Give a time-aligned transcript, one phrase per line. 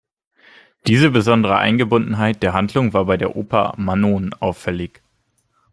[0.87, 5.03] Diese besondere Eingebundenheit der Handlung war bei der Oper "Manon" auffällig.